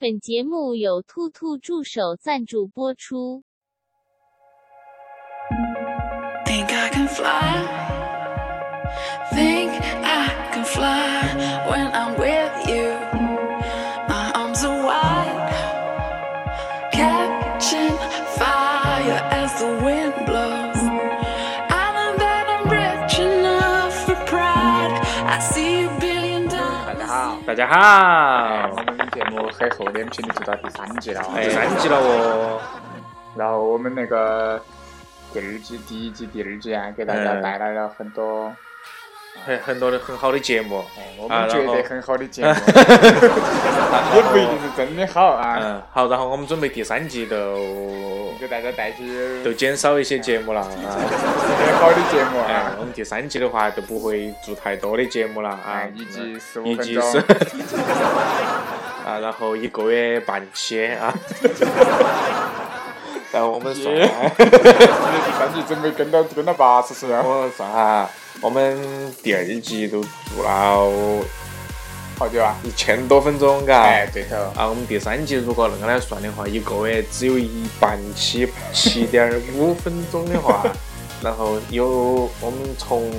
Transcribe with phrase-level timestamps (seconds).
[0.00, 3.44] 本节目由兔兔助手赞助播出。
[6.46, 7.68] Think I can fly.
[9.30, 11.36] Think I can fly
[11.68, 12.96] when I'm with you.
[14.08, 15.52] My arms are wide,
[16.92, 17.94] catching
[18.38, 20.80] fire as the wind blows.
[21.68, 24.96] I know that I'm rich enough for pride.
[25.26, 27.44] I see a billion 大家好 dollars.
[27.44, 28.89] 大家好
[29.58, 32.60] 很厚脸皮的做到第三季了，第三季了哦，
[33.36, 34.60] 然后我们那个
[35.32, 38.52] 第二季、第一季、第二季啊，给大家嗯带来了很多，
[39.44, 42.48] 很很多的很好的节目，哎，我们觉得很好的节目，
[44.14, 55.60] 也不一定是真的好啊，嗯，好，然后我们准备第三季都给大家带去都减少一些节目了啊，很 好的节目哎啊，，我们第三季的话就不会做太多的节目了啊。
[55.66, 57.12] 哎，，一集十五集分钟。
[57.12, 57.18] 是，
[59.04, 61.12] 啊，然后一个月半期啊，
[63.32, 64.44] 然后我们算，第
[65.38, 68.08] 三季准备跟到跟到八十岁啊，我算哈，
[68.40, 71.22] 我们第二季都做了
[72.18, 72.54] 好久啊？
[72.62, 73.80] 一千多分钟，嘎。
[73.80, 80.62] 哎，对头，啊，我们第三季如果恁个来算的话，一个月只有一半期七点五分钟的话，
[81.22, 83.10] 然后有我们从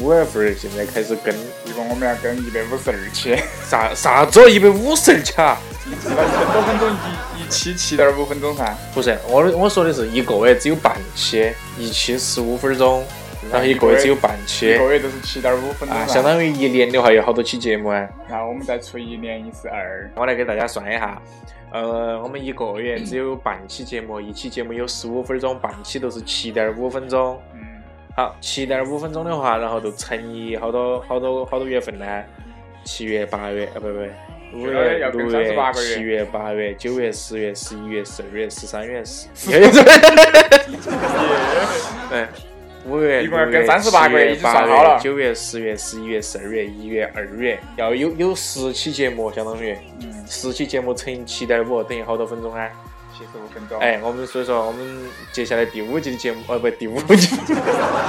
[0.00, 1.34] 五月份儿现在开始跟
[1.66, 3.36] 一共我们要跟一百五十二期，
[3.68, 5.58] 啥啥子一百五十二期啊？
[5.84, 13.04] 那一千多分钟一一期七点五分钟噻，不是，我的我说的是一个月只有半期，一期十五分钟，
[13.50, 18.08] 然后一个月只有半期一期个月都是七点五分钟啊，相当于一年的话有好多期节目啊？
[18.28, 21.20] 然后我们再除以一年一十二，我来给大家算一下，
[21.72, 27.40] 呃，我们一个月只有半期节目，一期节目有十五分钟，半期都是七点五分钟。
[27.54, 27.60] 嗯，
[28.16, 32.06] 好，七点五分钟的话，然后就乘以好多好多好多月份呢？
[32.84, 34.06] 七月、八月，啊不不，
[34.52, 39.28] 五月、六月38、个月七月、八月、九月、十月、十一月、十二月、十三月、十，
[42.08, 42.26] 对，
[42.86, 52.66] 五月、一共要跟六月、38个月已经算好了月、九月、十月、十一月、十二月、一月、二月，要有有十期节目，相当于嗯，十期节目乘以七点五，等于好多分钟啊？
[53.12, 54.98] 七十五分钟，哎，我们所以说，我们
[55.30, 57.36] 接下来第五季的节目，哦不，第五季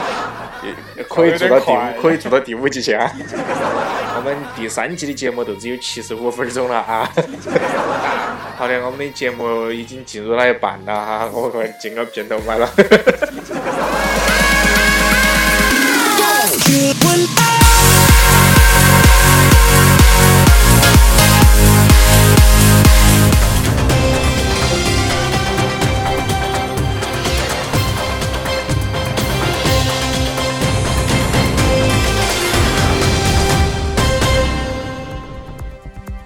[1.10, 3.12] 可以做到第五，可以做到第五季去啊。
[4.16, 7.12] 我们第三季的节目都只有七十五分钟了啊。
[8.56, 12.70] 好的，我们的节目已经进入了一半了哈，我快进个片头麦了。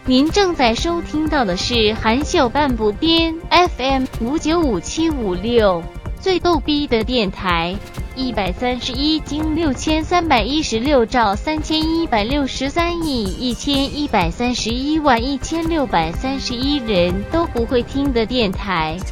[0.07, 5.81] 您正在收听到的是韩笑半步癫 FM 五九五七五六
[6.21, 7.75] 最逗逼的电台，
[8.15, 18.99] 一百三十一经六千三百一十六兆三千一百六十三亿一千一百三十一万一千六百三十一人都不会听的电台。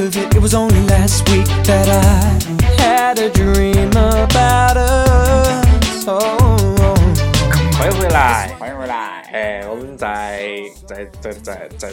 [0.00, 2.38] Of it, it was only last week that I
[2.80, 6.08] had a dream about us.
[6.08, 6.96] Oh,
[7.78, 9.22] 欢迎回来，欢迎回来。
[9.32, 10.48] 哎，我们再
[10.86, 11.88] 再再再再，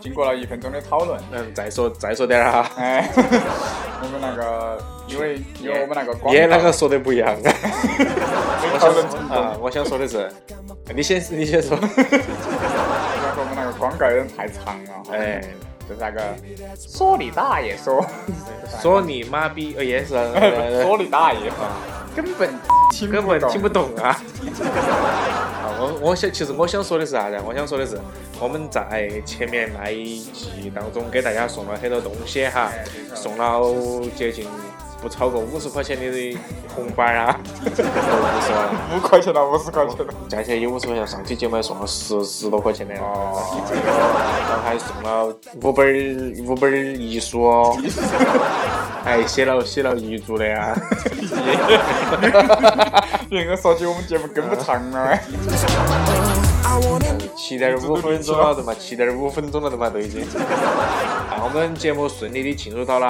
[0.00, 2.70] 经过了一分钟的讨论，嗯，再说再说点儿哈。
[2.76, 4.78] 哎，我们那个，
[5.08, 7.52] 因为因为我们那个广也告那个说的不一样啊。
[8.72, 8.88] 我想
[9.36, 10.30] 啊， 我想说的是，
[10.94, 11.76] 你先你先说。
[11.82, 14.90] 那个我们那个广告有点太长了。
[15.12, 15.42] 哎，
[15.88, 16.20] 就是那个
[16.76, 18.04] 说你大爷说，
[18.82, 20.14] 说你妈逼，呃也是，
[20.82, 21.50] 说你大爷，
[22.14, 22.50] 根本
[22.92, 23.88] 听根本听不懂。
[23.96, 24.08] 啊。
[25.64, 27.38] 啊，我我想，其实我想说的是啥子？
[27.46, 27.98] 我想说的是，
[28.40, 32.70] 我们在前面那一季当中给大家送了很多东西哈，
[33.14, 33.62] 送了
[34.16, 34.46] 接近
[35.00, 36.38] 不超过五十块钱的
[36.74, 38.70] 红包啊，不是吧？
[38.94, 40.14] 五块钱到五十块钱了。
[40.28, 43.42] 加起来有五十块钱，上期节目还送了十十多块钱的，哦，
[44.68, 45.90] 还送了五本儿
[46.44, 47.74] 五本儿遗书哦，
[49.02, 50.76] 还 写了写了遗嘱的啊。
[53.30, 55.18] 应 该说起我们节目跟不上了。
[57.34, 58.74] 七点五分钟了，对嘛？
[58.78, 59.88] 七点五分钟了，对嘛？
[59.88, 60.22] 都已经。
[60.34, 63.06] 那，我们节目顺利的进入到了，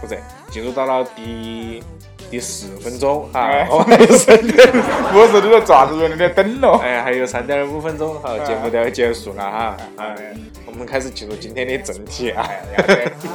[0.00, 0.18] 不是，
[0.50, 1.82] 进入到了第
[2.34, 3.64] 第四分钟哈哎。
[3.70, 4.68] 我们还有三点，
[5.14, 6.08] 我说你在抓子？
[6.08, 6.80] 你在等咯。
[6.82, 9.76] 哎，还有三点五分钟，好，节目都要结束了哈。
[9.96, 10.16] 哎啊，
[10.66, 12.44] 我们开始进入今天的正题啊。
[12.76, 13.30] 要得今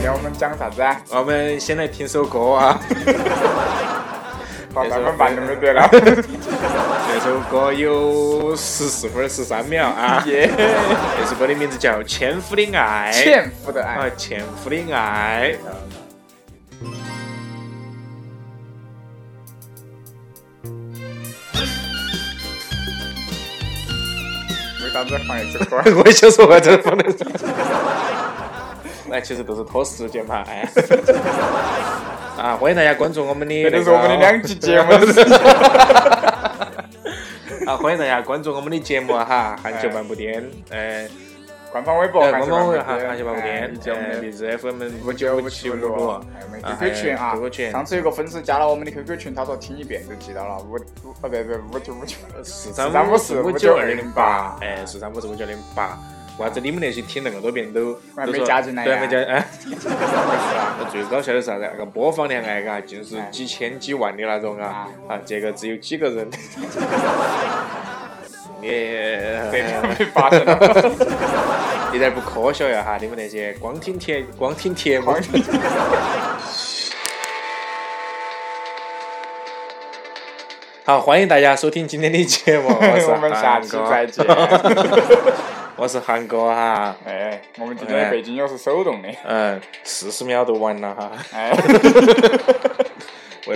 [0.00, 0.98] 天我们讲啥子啊？
[1.10, 2.80] 我们先来听首歌啊。
[4.72, 5.86] 把咱们办都没得了。
[7.36, 10.24] 这首歌有十四分十三秒啊。
[10.26, 10.48] 耶，
[11.20, 13.12] 这首歌的名字叫《纤夫的爱》。
[13.14, 15.54] 纤夫的啊爱。，纤夫的爱。
[24.82, 25.76] 为啥子放一首歌？
[26.00, 27.18] 我也想说我这放的是，
[29.10, 30.66] 那其实都是拖时间嘛，哎。
[32.38, 34.92] 啊，欢迎大家关注我们的那个，这就是我们的两期节目。
[37.70, 40.40] 啊，欢迎大家关注我们的节目哈，韩球半步癫，
[40.70, 41.04] 呃，
[41.72, 45.88] 官方微博，官方微博韩韩球半步癫，以及我们的呃，荔枝 FM 五五九五七五七五六。
[45.88, 47.70] 六，六，还有我们啊 QQ 群啊 QQ 群。
[47.72, 54.22] 上次有个粉丝加了我们的 QQ 群，他说听一遍就记到了，五五哦不不五九五九，四三三五五四五九九二零八。
[54.22, 55.98] 八，哎，四三五四五九二零八。
[56.38, 59.46] 为啥子你们那些听那么多遍都都说对，加进来呀没加哎。
[59.60, 60.76] 怎么回事啊？
[60.90, 61.68] 最搞笑的是啥子？
[61.72, 66.28] 那个播放量哎，嘎，就是哎几千几万的那种啊啊，这个只有几个人。
[68.60, 70.56] 你这个被发现了。
[71.94, 72.98] 一点不科学呀哈！
[73.00, 75.14] 你们那些光听贴光听贴目。
[80.84, 84.26] 好，欢迎大家收听今天的节目，我 们下期再见。
[85.76, 86.96] 我是韩哥哈。
[87.04, 89.08] 哎，我们今天的背景音是手动的。
[89.26, 91.12] 嗯，四十秒都完了哈。
[91.32, 91.50] 哎，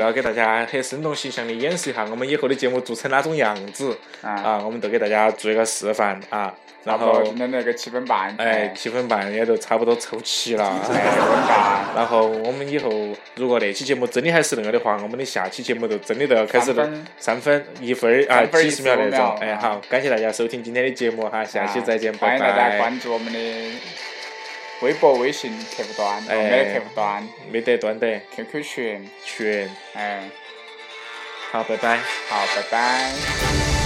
[0.01, 6.55] 为了给大家很生动形象的演示一下我们以后的节目做成哪种样子啊，啊，我们都给大家做一个示范啊。
[6.83, 8.35] 然后，今天那个七分半。
[8.39, 10.81] 哎，七分半也都差不多凑齐了。
[11.95, 12.91] 然后我们以后
[13.37, 16.75] 如果那期节目真的还是那个的话，我们的下期节目就真的都要开始
[17.19, 19.37] 三分一分儿啊几十秒那种。
[19.43, 22.79] 哎，好，感谢大家收听今天的节目哈，下期再见，拜欢迎大家拜。
[22.79, 23.39] 关注我们的
[24.81, 28.21] 微博、微信客户端，哎、没得客户端、没得端的。
[28.35, 30.31] QQ 群，群，哎，
[31.51, 31.99] 好，拜拜。
[32.29, 33.80] 好，拜拜。